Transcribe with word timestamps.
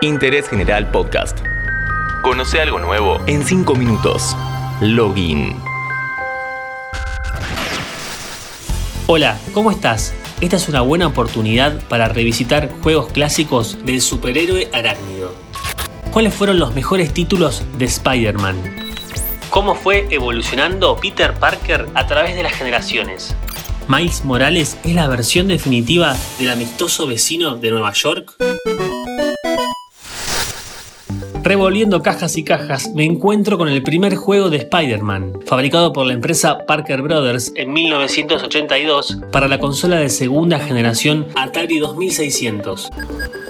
Interés 0.00 0.48
General 0.48 0.88
Podcast. 0.92 1.40
Conoce 2.22 2.60
algo 2.60 2.78
nuevo 2.78 3.20
en 3.26 3.44
5 3.44 3.74
minutos. 3.74 4.36
Login. 4.80 5.56
Hola, 9.08 9.36
¿cómo 9.52 9.72
estás? 9.72 10.14
Esta 10.40 10.54
es 10.54 10.68
una 10.68 10.82
buena 10.82 11.08
oportunidad 11.08 11.82
para 11.88 12.06
revisitar 12.06 12.70
juegos 12.80 13.10
clásicos 13.10 13.84
del 13.84 14.00
superhéroe 14.00 14.70
arácnido. 14.72 15.34
¿Cuáles 16.12 16.32
fueron 16.32 16.60
los 16.60 16.76
mejores 16.76 17.12
títulos 17.12 17.64
de 17.76 17.86
Spider-Man? 17.86 18.56
¿Cómo 19.50 19.74
fue 19.74 20.06
evolucionando 20.10 20.94
Peter 20.94 21.34
Parker 21.34 21.88
a 21.94 22.06
través 22.06 22.36
de 22.36 22.44
las 22.44 22.52
generaciones? 22.52 23.34
Miles 23.88 24.24
Morales 24.24 24.78
es 24.84 24.94
la 24.94 25.08
versión 25.08 25.48
definitiva 25.48 26.16
del 26.38 26.50
amistoso 26.50 27.08
vecino 27.08 27.56
de 27.56 27.72
Nueva 27.72 27.92
York. 27.94 28.36
Revolviendo 31.48 32.02
cajas 32.02 32.36
y 32.36 32.44
cajas, 32.44 32.90
me 32.94 33.06
encuentro 33.06 33.56
con 33.56 33.70
el 33.70 33.82
primer 33.82 34.16
juego 34.16 34.50
de 34.50 34.58
Spider-Man, 34.58 35.40
fabricado 35.46 35.94
por 35.94 36.04
la 36.04 36.12
empresa 36.12 36.66
Parker 36.66 37.00
Brothers 37.00 37.52
en 37.56 37.72
1982 37.72 39.16
para 39.32 39.48
la 39.48 39.58
consola 39.58 39.96
de 39.96 40.10
segunda 40.10 40.58
generación 40.58 41.26
Atari 41.36 41.78
2600. 41.78 42.90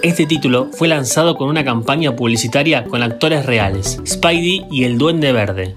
Este 0.01 0.25
título 0.25 0.69
fue 0.71 0.87
lanzado 0.87 1.35
con 1.35 1.49
una 1.49 1.65
campaña 1.65 2.15
publicitaria 2.15 2.85
con 2.85 3.03
actores 3.03 3.45
reales, 3.45 3.99
Spidey 4.07 4.65
y 4.71 4.85
el 4.85 4.97
Duende 4.97 5.33
Verde. 5.33 5.75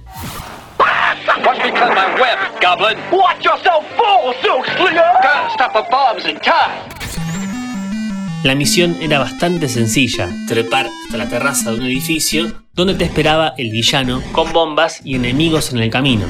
La 8.45 8.57
misión 8.57 8.97
era 9.01 9.21
bastante 9.21 9.69
sencilla, 9.69 10.29
trepar 10.49 10.91
hasta 11.05 11.17
la 11.17 11.29
terraza 11.29 11.71
de 11.71 11.79
un 11.79 11.87
edificio 11.87 12.53
donde 12.75 12.95
te 12.95 13.05
esperaba 13.05 13.55
el 13.57 13.71
villano 13.71 14.21
con 14.33 14.53
bombas 14.53 15.01
y 15.05 15.15
enemigos 15.15 15.73
en 15.73 15.79
el 15.79 15.91
camino. 15.91 16.27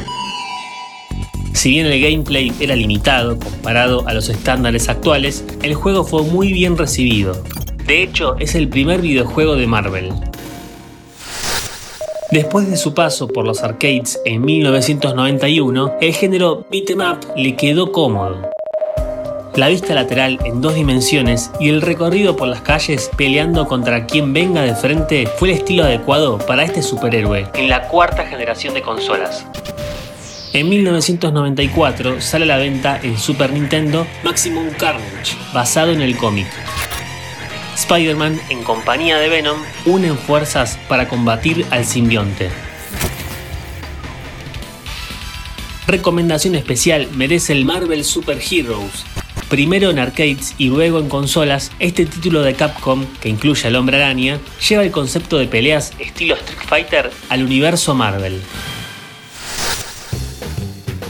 Si 1.55 1.71
bien 1.71 1.87
el 1.87 2.03
gameplay 2.03 2.53
era 2.61 2.77
limitado 2.77 3.39
comparado 3.39 4.07
a 4.07 4.13
los 4.13 4.29
estándares 4.29 4.91
actuales, 4.91 5.43
el 5.63 5.75
juego 5.75 6.05
fue 6.05 6.23
muy 6.23 6.53
bien 6.53 6.77
recibido. 6.77 7.43
De 7.87 8.03
hecho, 8.03 8.37
es 8.39 8.55
el 8.55 8.69
primer 8.69 9.01
videojuego 9.01 9.57
de 9.57 9.67
Marvel. 9.67 10.13
Después 12.31 12.69
de 12.69 12.77
su 12.77 12.93
paso 12.93 13.27
por 13.27 13.47
los 13.47 13.63
arcades 13.63 14.21
en 14.27 14.45
1991, 14.45 15.95
el 16.03 16.13
género 16.13 16.67
beat'em 16.71 17.01
up 17.01 17.27
le 17.37 17.57
quedó 17.57 17.91
cómodo 17.91 18.52
la 19.56 19.69
vista 19.69 19.95
lateral 19.95 20.39
en 20.45 20.61
dos 20.61 20.75
dimensiones 20.75 21.50
y 21.61 21.69
el 21.69 21.83
recorrido 21.83 22.36
por 22.36 22.48
las 22.48 22.62
calles 22.62 23.11
peleando 23.17 23.67
contra 23.67 24.06
quien 24.06 24.33
venga 24.33 24.62
de 24.62 24.75
frente 24.75 25.27
fue 25.39 25.50
el 25.50 25.58
estilo 25.58 25.84
adecuado 25.84 26.39
para 26.39 26.64
este 26.64 26.83
superhéroe 26.83 27.48
en 27.55 27.69
la 27.69 27.89
cuarta 27.89 28.27
generación 28.27 28.75
de 28.75 28.83
consolas. 28.83 29.47
En 30.53 30.69
1994 30.69 32.20
sale 32.20 32.45
a 32.45 32.48
la 32.48 32.56
venta 32.58 33.00
el 33.03 33.19
Super 33.19 33.53
Nintendo 33.53 34.06
Maximum 34.23 34.69
Carnage, 34.78 35.34
basado 35.55 35.92
en 35.92 36.03
el 36.03 36.17
cómic. 36.17 36.47
Spider-Man, 37.75 38.39
en 38.50 38.62
compañía 38.62 39.19
de 39.19 39.28
Venom, 39.28 39.56
unen 39.86 40.17
fuerzas 40.17 40.78
para 40.89 41.08
combatir 41.08 41.67
al 41.70 41.86
simbionte. 41.86 42.50
Recomendación 45.86 46.55
especial 46.55 47.08
merece 47.14 47.53
el 47.53 47.64
Marvel 47.64 48.05
Super 48.05 48.39
Heroes, 48.39 49.05
Primero 49.53 49.91
en 49.91 49.98
arcades 49.98 50.55
y 50.56 50.69
luego 50.69 50.98
en 50.98 51.11
consolas, 51.11 51.72
este 51.78 52.06
título 52.06 52.41
de 52.41 52.55
Capcom, 52.55 53.05
que 53.20 53.28
incluye 53.28 53.69
al 53.69 53.77
hombre 53.77 54.03
araña, 54.03 54.41
lleva 54.67 54.83
el 54.83 54.91
concepto 54.91 55.36
de 55.36 55.47
peleas 55.47 55.92
estilo 55.98 56.36
Street 56.36 56.67
Fighter 56.67 57.11
al 57.28 57.45
universo 57.45 57.95
Marvel. 57.95 58.41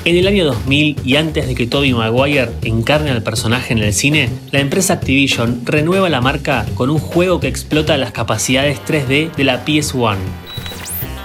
En 0.04 0.16
el 0.16 0.26
año 0.26 0.44
2000 0.44 0.96
y 1.04 1.14
antes 1.14 1.46
de 1.46 1.54
que 1.54 1.68
Tobey 1.68 1.92
Maguire 1.92 2.50
encarne 2.62 3.12
al 3.12 3.22
personaje 3.22 3.74
en 3.74 3.78
el 3.78 3.94
cine, 3.94 4.28
la 4.50 4.58
empresa 4.58 4.94
Activision 4.94 5.64
renueva 5.64 6.08
la 6.08 6.20
marca 6.20 6.66
con 6.74 6.90
un 6.90 6.98
juego 6.98 7.38
que 7.38 7.46
explota 7.46 7.96
las 7.96 8.10
capacidades 8.10 8.80
3D 8.84 9.36
de 9.36 9.44
la 9.44 9.64
PS1. 9.64 10.16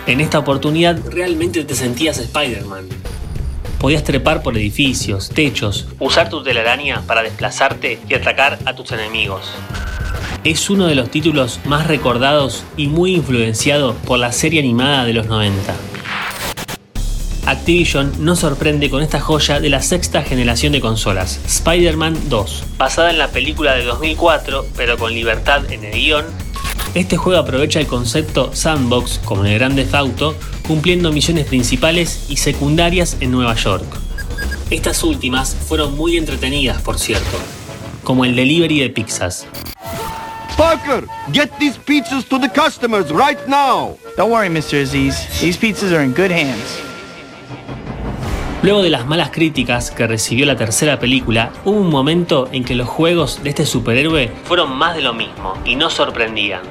En 0.05 0.21
esta 0.21 0.37
oportunidad 0.37 1.01
realmente 1.09 1.63
te 1.63 1.73
sentías 1.73 2.19
Spider-Man, 2.19 2.89
Podías 3.79 4.03
trepar 4.03 4.41
por 4.41 4.57
edificios, 4.57 5.29
techos, 5.29 5.87
usar 5.99 6.29
tu 6.29 6.41
telaraña 6.41 7.03
para 7.05 7.21
desplazarte 7.21 7.99
y 8.09 8.15
atacar 8.15 8.57
a 8.65 8.73
tus 8.73 8.91
enemigos. 8.91 9.51
Es 10.43 10.69
uno 10.69 10.87
de 10.87 10.95
los 10.95 11.11
títulos 11.11 11.59
más 11.65 11.87
recordados 11.87 12.63
y 12.75 12.87
muy 12.87 13.13
influenciado 13.13 13.93
por 13.93 14.17
la 14.17 14.31
serie 14.31 14.61
animada 14.61 15.05
de 15.05 15.13
los 15.13 15.27
90. 15.27 15.75
Activision 17.45 18.11
nos 18.25 18.39
sorprende 18.39 18.89
con 18.89 19.01
esta 19.01 19.21
joya 19.21 19.59
de 19.59 19.69
la 19.69 19.81
sexta 19.81 20.23
generación 20.23 20.73
de 20.73 20.81
consolas, 20.81 21.39
Spider-Man 21.45 22.29
2, 22.29 22.63
basada 22.77 23.09
en 23.09 23.17
la 23.17 23.29
película 23.29 23.75
de 23.75 23.85
2004, 23.85 24.65
pero 24.75 24.97
con 24.97 25.13
libertad 25.13 25.71
en 25.71 25.85
el 25.85 25.93
guion. 25.93 26.25
Este 26.97 27.15
juego 27.15 27.39
aprovecha 27.39 27.79
el 27.79 27.85
concepto 27.85 28.49
sandbox 28.55 29.19
como 29.23 29.45
en 29.45 29.51
el 29.51 29.59
Grand 29.59 29.75
Theft 29.75 29.93
Auto 29.93 30.35
cumpliendo 30.67 31.11
misiones 31.11 31.45
principales 31.45 32.25
y 32.27 32.37
secundarias 32.37 33.17
en 33.19 33.29
Nueva 33.29 33.53
York. 33.53 33.85
Estas 34.71 35.03
últimas 35.03 35.53
fueron 35.53 35.95
muy 35.95 36.17
entretenidas, 36.17 36.81
por 36.81 36.97
cierto, 36.97 37.37
como 38.03 38.25
el 38.25 38.35
delivery 38.35 38.79
de 38.79 38.89
pizzas. 38.89 39.45
Parker, 40.57 41.05
get 41.31 41.51
these 41.59 41.77
pizzas 41.77 42.25
to 42.25 42.39
the 42.39 42.49
customers 42.49 43.11
right 43.11 43.45
now. 43.47 43.95
Don't 44.17 44.31
worry, 44.31 44.49
Mr. 44.49 44.81
Aziz. 44.81 45.27
These 45.39 45.59
pizzas 45.59 45.93
are 45.93 46.03
in 46.03 46.15
good 46.15 46.31
hands. 46.31 46.79
Luego 48.63 48.81
de 48.81 48.89
las 48.89 49.05
malas 49.05 49.29
críticas 49.29 49.91
que 49.91 50.07
recibió 50.07 50.47
la 50.47 50.55
tercera 50.55 50.99
película, 50.99 51.51
hubo 51.63 51.79
un 51.79 51.91
momento 51.91 52.49
en 52.51 52.63
que 52.63 52.73
los 52.73 52.87
juegos 52.87 53.43
de 53.43 53.49
este 53.49 53.67
superhéroe 53.67 54.31
fueron 54.45 54.75
más 54.75 54.95
de 54.95 55.03
lo 55.03 55.13
mismo 55.13 55.53
y 55.63 55.75
no 55.75 55.91
sorprendían. 55.91 56.63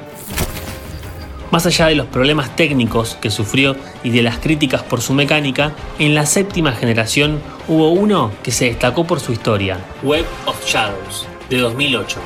Más 1.49 1.65
allá 1.65 1.87
de 1.87 1.95
los 1.95 2.07
problemas 2.07 2.55
técnicos 2.57 3.15
que 3.21 3.31
sufrió 3.31 3.77
y 4.03 4.09
de 4.09 4.21
las 4.21 4.37
críticas 4.39 4.83
por 4.83 5.01
su 5.01 5.13
mecánica, 5.13 5.73
en 5.97 6.13
la 6.13 6.25
séptima 6.25 6.73
generación 6.73 7.41
hubo 7.69 7.89
uno 7.91 8.33
que 8.43 8.51
se 8.51 8.65
destacó 8.65 9.05
por 9.05 9.21
su 9.21 9.31
historia, 9.31 9.79
Web 10.03 10.25
of 10.45 10.65
Shadows, 10.65 11.25
de 11.49 11.57
2008. 11.59 12.19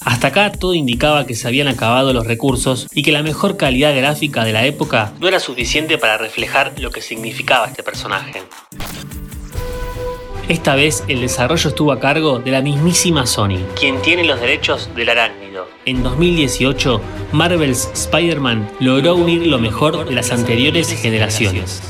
Hasta 0.00 0.28
acá 0.28 0.52
todo 0.52 0.74
indicaba 0.74 1.26
que 1.26 1.34
se 1.34 1.46
habían 1.46 1.68
acabado 1.68 2.14
los 2.14 2.26
recursos 2.26 2.86
y 2.94 3.02
que 3.02 3.12
la 3.12 3.22
mejor 3.22 3.58
calidad 3.58 3.94
gráfica 3.94 4.44
de 4.44 4.52
la 4.52 4.64
época 4.64 5.12
no 5.20 5.28
era 5.28 5.40
suficiente 5.40 5.98
para 5.98 6.16
reflejar 6.16 6.72
lo 6.78 6.90
que 6.90 7.02
significaba 7.02 7.66
este 7.66 7.82
personaje. 7.82 8.42
Esta 10.48 10.74
vez 10.74 11.04
el 11.08 11.22
desarrollo 11.22 11.70
estuvo 11.70 11.90
a 11.90 12.00
cargo 12.00 12.38
de 12.38 12.50
la 12.50 12.60
mismísima 12.60 13.26
Sony, 13.26 13.60
quien 13.78 14.00
tiene 14.02 14.24
los 14.24 14.40
derechos 14.40 14.90
del 14.94 15.08
arácnido. 15.08 15.53
En 15.86 16.02
2018, 16.02 16.98
Marvel's 17.32 17.90
Spider-Man 17.92 18.70
logró 18.80 19.16
unir 19.16 19.46
lo 19.46 19.58
mejor 19.58 20.08
de 20.08 20.14
las 20.14 20.32
anteriores 20.32 20.90
generaciones. 20.90 21.82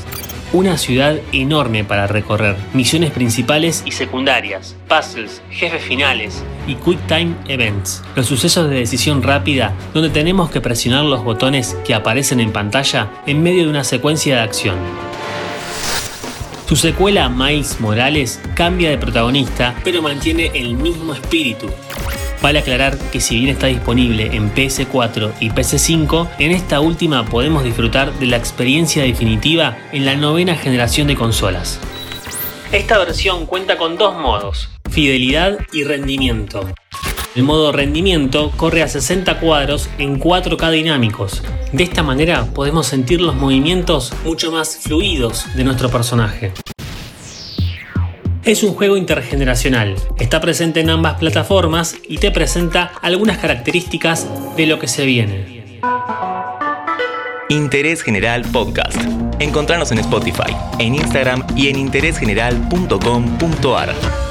Una 0.51 0.77
ciudad 0.77 1.15
enorme 1.31 1.85
para 1.85 2.05
recorrer, 2.05 2.57
misiones 2.73 3.11
principales 3.11 3.83
y 3.85 3.91
secundarias, 3.91 4.75
puzzles, 4.89 5.41
jefes 5.49 5.81
finales 5.81 6.43
y 6.67 6.75
quick 6.75 6.99
time 7.07 7.35
events, 7.47 8.03
los 8.17 8.25
sucesos 8.25 8.69
de 8.69 8.79
decisión 8.79 9.23
rápida 9.23 9.73
donde 9.93 10.09
tenemos 10.09 10.51
que 10.51 10.59
presionar 10.59 11.05
los 11.05 11.23
botones 11.23 11.77
que 11.85 11.93
aparecen 11.93 12.41
en 12.41 12.51
pantalla 12.51 13.09
en 13.25 13.41
medio 13.41 13.63
de 13.63 13.69
una 13.69 13.85
secuencia 13.85 14.35
de 14.35 14.41
acción. 14.41 14.75
Su 16.67 16.75
secuela, 16.75 17.29
Miles 17.29 17.79
Morales, 17.79 18.41
cambia 18.55 18.89
de 18.89 18.97
protagonista, 18.97 19.73
pero 19.85 20.01
mantiene 20.01 20.51
el 20.53 20.73
mismo 20.73 21.13
espíritu. 21.13 21.67
Vale 22.45 22.59
aclarar 22.59 22.95
que 23.11 23.21
si 23.21 23.39
bien 23.39 23.49
está 23.49 23.65
disponible 23.65 24.35
en 24.35 24.53
PS4 24.53 25.33
y 25.39 25.49
PS5, 25.49 26.29
en 26.37 26.51
esta 26.51 26.79
última 26.79 27.25
podemos 27.25 27.63
disfrutar 27.63 28.13
de 28.19 28.27
la 28.27 28.37
experiencia 28.37 29.01
definitiva 29.01 29.79
en 29.91 30.05
la 30.05 30.15
novena 30.15 30.53
generación 30.53 31.07
de 31.07 31.15
consolas. 31.15 31.79
Esta 32.71 32.99
versión 32.99 33.47
cuenta 33.47 33.79
con 33.79 33.97
dos 33.97 34.15
modos, 34.15 34.69
fidelidad 34.91 35.57
y 35.73 35.85
rendimiento. 35.85 36.69
El 37.33 37.41
modo 37.41 37.71
rendimiento 37.71 38.51
corre 38.55 38.83
a 38.83 38.87
60 38.89 39.39
cuadros 39.39 39.89
en 39.97 40.19
4K 40.19 40.69
dinámicos. 40.69 41.41
De 41.71 41.81
esta 41.81 42.03
manera 42.03 42.45
podemos 42.53 42.85
sentir 42.85 43.21
los 43.21 43.33
movimientos 43.33 44.13
mucho 44.23 44.51
más 44.51 44.77
fluidos 44.83 45.47
de 45.55 45.63
nuestro 45.63 45.89
personaje. 45.89 46.53
Es 48.45 48.61
un 48.61 48.75
juego 48.75 48.95
intergeneracional, 48.95 49.95
está 50.19 50.39
presente 50.39 50.79
en 50.79 50.91
ambas 50.91 51.17
plataformas 51.17 51.95
y 52.07 52.19
te 52.19 52.29
presenta 52.29 52.91
algunas 53.01 53.39
características 53.39 54.27
de 54.55 54.67
lo 54.67 54.77
que 54.77 54.87
se 54.87 55.03
viene. 55.03 55.79
Interés 57.49 58.03
General 58.03 58.43
Podcast. 58.43 59.01
Encontrarnos 59.39 59.91
en 59.91 59.97
Spotify, 59.97 60.55
en 60.77 60.93
Instagram 60.93 61.43
y 61.55 61.69
en 61.69 61.77
interésgeneral.com.ar. 61.77 64.24